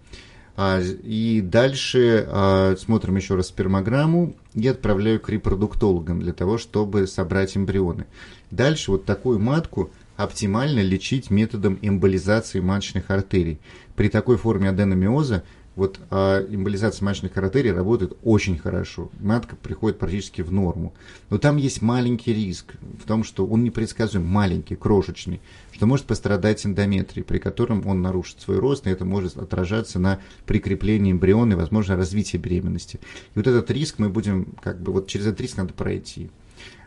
А, 0.61 0.81
и 0.81 1.41
дальше 1.41 2.27
а, 2.29 2.75
смотрим 2.77 3.15
еще 3.15 3.37
раз 3.37 3.47
спермограмму 3.47 4.35
и 4.55 4.67
отправляю 4.67 5.21
к 5.21 5.29
репродуктологам 5.29 6.19
для 6.19 6.33
того, 6.33 6.59
чтобы 6.59 7.07
собрать 7.07 7.57
эмбрионы. 7.57 8.07
Дальше 8.51 8.91
вот 8.91 9.05
такую 9.05 9.39
матку 9.39 9.93
оптимально 10.17 10.81
лечить 10.81 11.31
методом 11.31 11.79
эмболизации 11.81 12.59
маточных 12.59 13.09
артерий. 13.13 13.61
При 13.95 14.09
такой 14.09 14.37
форме 14.37 14.71
аденомиоза 14.71 15.45
вот 15.79 16.01
а 16.11 16.45
эмболизация 16.45 17.05
маточных 17.05 17.37
артерий 17.37 17.71
работает 17.71 18.15
очень 18.25 18.59
хорошо. 18.59 19.13
Матка 19.21 19.55
приходит 19.55 20.01
практически 20.01 20.43
в 20.43 20.51
норму. 20.53 20.93
Но 21.31 21.39
там 21.39 21.57
есть 21.57 21.83
маленький 21.83 22.35
риск 22.35 22.75
в 23.01 23.07
том, 23.07 23.23
что 23.23 23.47
он 23.47 23.63
непредсказуем, 23.63 24.27
маленький, 24.27 24.75
крошечный, 24.75 25.41
что 25.71 25.87
может 25.87 26.07
пострадать 26.07 26.67
эндометрий, 26.67 27.23
при 27.23 27.39
котором 27.39 27.87
он 27.87 28.03
нарушит 28.03 28.41
свой 28.41 28.59
рост, 28.59 28.89
и 28.89 28.91
это 28.91 29.05
может 29.05 29.37
отражаться 29.37 30.01
на 30.01 30.19
прикреплении 30.47 31.13
эмбриона 31.13 31.53
и, 31.53 31.57
возможно, 31.57 31.97
развитии 31.97 32.39
беременности. 32.39 32.97
И 32.97 33.39
вот 33.39 33.47
этот 33.47 33.71
риск 33.71 34.01
мы 34.01 34.09
будем, 34.09 34.57
как 34.61 34.83
бы, 34.83 34.91
вот 34.91 35.07
через 35.07 35.27
этот 35.27 35.41
риск 35.43 35.59
надо 35.59 35.75
пройти. 35.75 36.29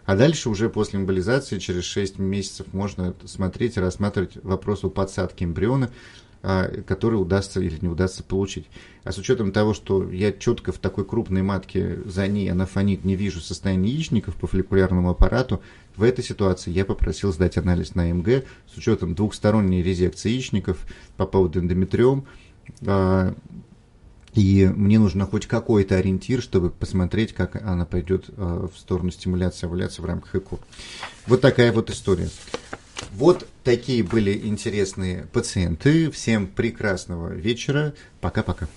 А 0.04 0.18
дальше 0.18 0.50
уже 0.50 0.70
после 0.70 1.00
эмболизации, 1.00 1.60
через 1.60 1.86
6 1.86 2.20
месяцев, 2.20 2.68
можно 2.74 3.16
смотреть 3.24 3.78
и 3.78 3.80
рассматривать 3.80 4.34
вопрос 4.44 4.84
о 4.84 4.90
подсадке 4.90 5.46
эмбриона, 5.46 5.92
который 6.42 7.16
удастся 7.16 7.60
или 7.60 7.78
не 7.82 7.88
удастся 7.88 8.24
получить. 8.24 8.68
А 9.04 9.12
с 9.12 9.18
учетом 9.18 9.52
того, 9.52 9.74
что 9.74 10.10
я 10.10 10.32
четко 10.32 10.72
в 10.72 10.80
такой 10.80 11.06
крупной 11.06 11.42
матке 11.42 12.00
за 12.06 12.28
ней 12.28 12.52
анафонит 12.52 13.06
не 13.06 13.16
вижу 13.16 13.40
состояние 13.40 13.94
яичников 13.94 14.36
по 14.36 14.48
фолликулярному 14.48 15.10
аппарату, 15.10 15.62
в 15.96 16.04
этой 16.04 16.24
ситуации 16.24 16.72
я 16.72 16.86
попросил 16.86 17.32
сдать 17.34 17.58
анализ 17.58 17.96
на 17.96 18.12
МГ 18.12 18.46
с 18.74 18.78
учетом 18.78 19.14
двухсторонней 19.14 19.84
резекции 19.84 20.30
яичников 20.30 20.86
по 21.18 21.26
поводу 21.26 21.60
эндометриом. 21.60 22.26
А, 22.86 23.36
и 24.34 24.72
мне 24.74 24.98
нужно 24.98 25.26
хоть 25.26 25.46
какой-то 25.46 25.96
ориентир, 25.98 26.42
чтобы 26.42 26.70
посмотреть, 26.70 27.34
как 27.34 27.62
она 27.62 27.86
пойдет 27.86 28.30
а, 28.38 28.68
в 28.68 28.80
сторону 28.80 29.12
стимуляции 29.12 29.66
овуляции 29.68 30.02
в 30.02 30.06
рамках 30.06 30.36
ЭКО. 30.36 30.60
Вот 31.28 31.42
такая 31.42 31.72
вот 31.74 31.90
история. 31.90 32.30
Вот 33.12 33.48
такие 33.64 34.04
были 34.04 34.38
интересные 34.48 35.28
пациенты. 35.34 36.12
Всем 36.12 36.48
прекрасного 36.48 37.30
вечера. 37.30 37.94
Пока-пока. 38.20 38.68